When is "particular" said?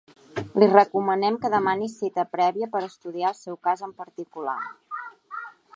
4.03-4.59